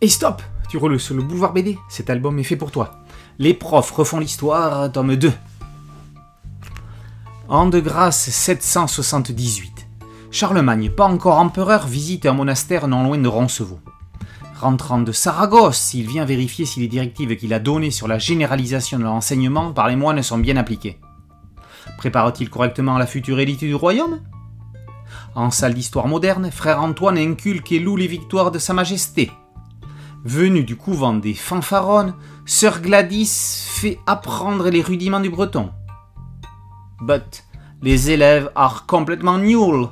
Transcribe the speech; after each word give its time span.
Et 0.00 0.08
stop 0.08 0.42
Tu 0.68 0.76
roules 0.76 1.00
sur 1.00 1.16
le 1.16 1.22
boulevard 1.22 1.52
BD, 1.52 1.76
cet 1.88 2.08
album 2.08 2.38
est 2.38 2.44
fait 2.44 2.54
pour 2.54 2.70
toi. 2.70 3.00
Les 3.40 3.52
profs 3.52 3.90
refont 3.90 4.20
l'histoire, 4.20 4.92
tome 4.92 5.16
2. 5.16 5.32
An 7.48 7.66
de 7.66 7.80
grâce 7.80 8.30
778. 8.30 9.88
Charlemagne, 10.30 10.90
pas 10.90 11.06
encore 11.06 11.38
empereur, 11.38 11.88
visite 11.88 12.26
un 12.26 12.32
monastère 12.32 12.86
non 12.86 13.02
loin 13.02 13.18
de 13.18 13.26
Roncevaux. 13.26 13.80
Rentrant 14.60 15.00
de 15.00 15.10
Saragosse, 15.10 15.94
il 15.94 16.06
vient 16.06 16.24
vérifier 16.24 16.64
si 16.64 16.78
les 16.78 16.88
directives 16.88 17.36
qu'il 17.36 17.52
a 17.52 17.58
données 17.58 17.90
sur 17.90 18.06
la 18.06 18.20
généralisation 18.20 19.00
de 19.00 19.04
l'enseignement 19.04 19.72
par 19.72 19.88
les 19.88 19.96
moines 19.96 20.22
sont 20.22 20.38
bien 20.38 20.56
appliquées. 20.56 21.00
Prépare-t-il 21.96 22.50
correctement 22.50 22.98
la 22.98 23.06
future 23.06 23.40
élite 23.40 23.64
du 23.64 23.74
royaume? 23.74 24.20
En 25.34 25.50
salle 25.50 25.74
d'histoire 25.74 26.06
moderne, 26.06 26.52
frère 26.52 26.82
Antoine 26.82 27.18
inculque 27.18 27.72
et 27.72 27.80
loue 27.80 27.96
les 27.96 28.06
victoires 28.06 28.52
de 28.52 28.60
Sa 28.60 28.74
Majesté. 28.74 29.32
Venu 30.24 30.64
du 30.64 30.76
couvent 30.76 31.14
des 31.14 31.34
fanfaronnes, 31.34 32.14
sœur 32.44 32.80
Gladys 32.80 33.66
fait 33.68 33.98
apprendre 34.06 34.68
les 34.68 34.82
rudiments 34.82 35.20
du 35.20 35.30
breton. 35.30 35.70
But 37.00 37.44
les 37.82 38.10
élèves 38.10 38.50
are 38.56 38.86
complètement 38.86 39.38
nuls. 39.38 39.86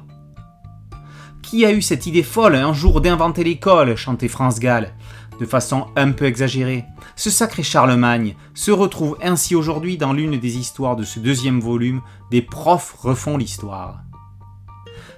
Qui 1.43 1.65
a 1.65 1.71
eu 1.71 1.81
cette 1.81 2.07
idée 2.07 2.25
folle 2.25 2.57
un 2.57 2.73
jour 2.73 3.01
d'inventer 3.01 3.45
l'école 3.45 3.95
chantait 3.95 4.27
France 4.27 4.59
Gall, 4.59 4.93
de 5.39 5.47
façon 5.47 5.87
un 5.95 6.11
peu 6.11 6.25
exagérée. 6.25 6.85
Ce 7.15 7.31
sacré 7.31 7.63
Charlemagne 7.63 8.35
se 8.53 8.73
retrouve 8.73 9.17
ainsi 9.23 9.55
aujourd'hui 9.55 9.97
dans 9.97 10.13
l'une 10.13 10.41
des 10.41 10.57
histoires 10.59 10.97
de 10.97 11.05
ce 11.05 11.21
deuxième 11.21 11.61
volume 11.61 12.03
des 12.33 12.43
profs 12.43 12.97
refont 12.99 13.37
l'histoire. 13.37 14.01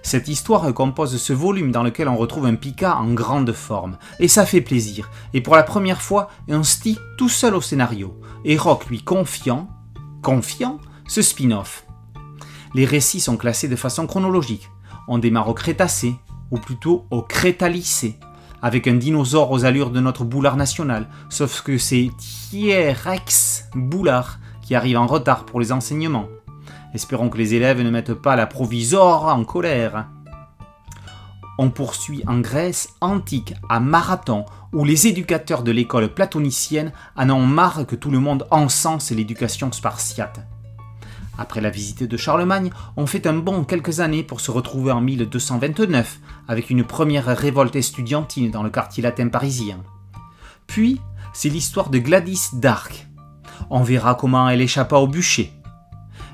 Cette 0.02 0.28
histoire 0.28 0.73
compose 0.74 1.16
ce 1.20 1.32
volume 1.32 1.73
dans 1.73 1.82
lequel 1.82 2.09
on 2.09 2.16
retrouve 2.16 2.47
un 2.47 2.55
Pika 2.55 2.97
en 2.97 3.12
grande 3.12 3.53
forme, 3.53 3.98
et 4.20 4.28
ça 4.28 4.47
fait 4.47 4.61
plaisir, 4.61 5.11
et 5.34 5.41
pour 5.41 5.56
la 5.56 5.62
première 5.62 6.03
fois, 6.03 6.30
un 6.48 6.62
Sti 6.62 6.98
tout 7.16 7.28
seul 7.28 7.55
au 7.55 7.61
scénario, 7.61 8.19
et 8.44 8.56
Rock 8.56 8.86
lui 8.86 9.03
confiant, 9.03 9.69
confiant, 10.22 10.78
ce 11.06 11.22
spin-off. 11.22 11.84
Les 12.75 12.84
récits 12.84 13.20
sont 13.20 13.36
classés 13.36 13.69
de 13.69 13.77
façon 13.77 14.06
chronologique. 14.06 14.69
On 15.08 15.19
démarre 15.19 15.48
au 15.48 15.55
Crétacé, 15.55 16.14
ou 16.50 16.58
plutôt 16.58 17.06
au 17.10 17.22
Crétalicé, 17.22 18.19
avec 18.62 18.86
un 18.86 18.94
dinosaure 18.94 19.50
aux 19.50 19.64
allures 19.64 19.91
de 19.91 20.00
notre 20.00 20.25
boulard 20.25 20.56
national, 20.56 21.08
sauf 21.28 21.62
que 21.62 21.78
c'est 21.78 22.10
T-Rex 22.50 23.64
Boulard 23.75 24.38
qui 24.62 24.75
arrive 24.75 24.98
en 24.98 25.06
retard 25.06 25.44
pour 25.47 25.60
les 25.60 25.72
enseignements. 25.72 26.28
Espérons 26.94 27.28
que 27.28 27.38
les 27.38 27.55
élèves 27.55 27.83
ne 27.83 27.91
mettent 27.91 28.14
pas 28.14 28.36
la 28.36 28.47
provisore 28.47 29.27
en 29.27 29.44
colère. 29.44 30.06
On 31.58 31.70
poursuit 31.70 32.22
en 32.27 32.38
Grèce 32.38 32.91
antique, 33.00 33.55
à 33.69 33.80
Marathon, 33.80 34.44
où 34.72 34.84
les 34.84 35.06
éducateurs 35.06 35.62
de 35.62 35.72
l'école 35.72 36.14
platonicienne 36.14 36.92
en 37.16 37.30
ont 37.30 37.47
marre 37.47 37.84
que 37.86 37.97
tout 37.97 38.10
le 38.10 38.20
monde 38.20 38.47
encense 38.50 39.10
l'éducation 39.10 39.72
spartiate. 39.72 40.41
Après 41.38 41.60
la 41.60 41.70
visite 41.70 42.02
de 42.02 42.16
Charlemagne, 42.16 42.70
on 42.97 43.06
fait 43.06 43.27
un 43.27 43.34
bond 43.34 43.64
quelques 43.64 44.00
années 44.00 44.25
pour 44.25 44.41
se 44.41 44.50
retrouver 44.50 44.91
en 44.91 45.00
1229 45.00 46.19
avec 46.48 46.70
une 46.70 46.84
première 46.84 47.27
révolte 47.27 47.77
estudiantine 47.77 48.50
dans 48.50 48.64
le 48.64 48.70
quartier 48.70 49.03
latin 49.03 49.28
parisien. 49.28 49.78
Puis, 50.66 51.00
c'est 51.32 51.48
l'histoire 51.48 51.91
de 51.91 51.98
Gladys 51.98 52.48
d'Arc. 52.55 53.06
On 53.70 53.82
verra 53.82 54.16
comment 54.16 54.48
elle 54.48 54.60
échappa 54.60 54.97
au 54.97 55.06
bûcher. 55.06 55.53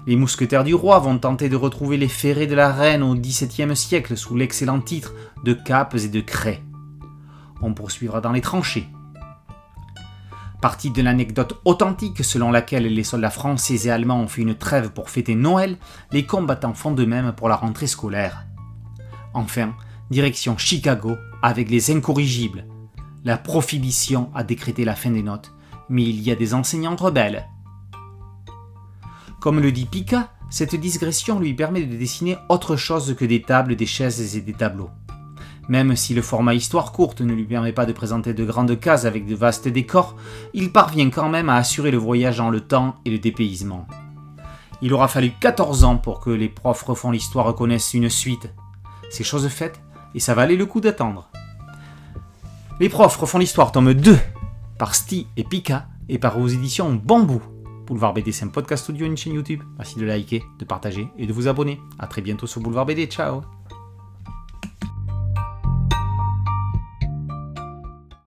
Les 0.06 0.16
mousquetaires 0.16 0.64
du 0.64 0.74
roi 0.74 0.98
vont 0.98 1.19
tenter 1.19 1.48
de 1.48 1.56
retrouver 1.56 1.97
les 1.97 2.08
ferrets 2.08 2.47
de 2.47 2.55
la 2.55 2.70
reine 2.70 3.02
au 3.02 3.14
XVIIe 3.14 3.74
siècle 3.74 4.16
sous 4.19 4.36
l'excellent 4.36 4.80
titre 4.80 5.14
de 5.44 5.55
capes 5.55 5.94
et 5.94 6.08
de 6.08 6.20
craies. 6.20 6.62
On 7.62 7.72
poursuivra 7.72 8.20
dans 8.20 8.32
les 8.32 8.42
tranchées. 8.42 8.86
Partie 10.60 10.91
de 10.91 11.03
l'anecdote 11.03 11.60
authentique 11.65 12.22
selon 12.22 12.50
laquelle 12.50 12.87
les 12.87 13.04
soldats 13.04 13.31
français 13.31 13.87
et 13.87 13.91
allemands 13.91 14.20
ont 14.20 14.28
fait 14.28 14.42
une 14.42 14.54
trêve 14.54 14.91
pour 14.91 15.09
fêter 15.09 15.34
Noël, 15.34 15.78
les 16.12 16.26
combattants 16.26 16.75
font 16.75 16.92
de 16.92 17.04
même 17.06 17.32
pour 17.32 17.48
la 17.48 17.56
rentrée 17.56 17.86
scolaire. 17.86 18.47
Enfin, 19.32 19.75
direction 20.10 20.59
Chicago 20.59 21.16
avec 21.42 21.71
les 21.71 21.91
incorrigibles. 21.91 22.66
La 23.25 23.38
prohibition 23.38 24.31
a 24.34 24.44
décrété 24.44 24.84
la 24.84 24.94
fin 24.94 25.10
des 25.10 25.22
notes, 25.22 25.53
mais 25.88 26.03
il 26.03 26.21
y 26.21 26.31
a 26.31 26.34
des 26.34 26.53
enseignants 26.53 26.97
rebelles. 26.97 27.47
Comme 29.44 29.60
le 29.60 29.72
dit 29.72 29.84
Pika, 29.84 30.31
cette 30.49 30.75
digression 30.75 31.38
lui 31.38 31.53
permet 31.53 31.82
de 31.82 31.99
dessiner 31.99 32.38
autre 32.49 32.77
chose 32.77 33.15
que 33.15 33.27
des 33.27 33.43
tables, 33.43 33.77
des 33.77 33.84
chaises 33.84 34.34
et 34.38 34.41
des 34.41 34.55
tableaux. 34.55 34.88
Même 35.69 35.97
si 35.97 36.15
le 36.15 36.22
format 36.22 36.55
histoire 36.55 36.93
courte 36.93 37.21
ne 37.21 37.34
lui 37.34 37.44
permet 37.44 37.75
pas 37.75 37.84
de 37.84 37.93
présenter 37.93 38.33
de 38.33 38.43
grandes 38.43 38.81
cases 38.81 39.04
avec 39.04 39.27
de 39.27 39.34
vastes 39.34 39.69
décors, 39.69 40.16
il 40.54 40.72
parvient 40.72 41.10
quand 41.10 41.28
même 41.28 41.50
à 41.50 41.56
assurer 41.56 41.91
le 41.91 41.99
voyage 41.99 42.38
dans 42.38 42.49
le 42.49 42.62
temps 42.62 42.94
et 43.04 43.10
le 43.10 43.19
dépaysement. 43.19 43.87
Il 44.81 44.94
aura 44.94 45.09
fallu 45.09 45.31
14 45.38 45.84
ans 45.84 45.99
pour 45.99 46.21
que 46.21 46.31
les 46.31 46.49
profs 46.49 46.84
refont 46.84 47.10
l'histoire 47.10 47.44
reconnaissent 47.44 47.93
une 47.93 48.09
suite. 48.09 48.50
C'est 49.10 49.25
chose 49.25 49.47
faite 49.49 49.78
et 50.15 50.21
ça 50.21 50.33
valait 50.33 50.56
le 50.56 50.65
coup 50.65 50.81
d'attendre. 50.81 51.28
Les 52.81 52.88
profs 52.88 53.19
refont 53.19 53.37
l'histoire 53.37 53.72
tome 53.72 53.93
2 53.93 54.19
par 54.78 54.94
Sti 54.94 55.27
et 55.37 55.44
Pika 55.44 55.88
et 56.09 56.19
par 56.19 56.38
vos 56.38 56.49
éditions 56.49 56.94
Bambou. 56.94 57.43
Boulevard 57.87 58.15
BD, 58.15 58.33
c'est 58.33 58.45
un 58.45 58.49
podcast 58.49 58.89
audio 58.91 59.06
une 59.06 59.17
chaîne 59.17 59.34
YouTube. 59.34 59.62
Merci 59.77 59.99
de 59.99 60.06
liker, 60.06 60.43
de 60.59 60.65
partager 60.65 61.09
et 61.19 61.27
de 61.27 61.33
vous 61.33 61.49
abonner. 61.49 61.81
A 61.99 62.06
très 62.06 62.22
bientôt 62.22 62.47
sur 62.47 62.61
Boulevard 62.61 62.87
BD. 62.87 63.06
Ciao 63.06 63.43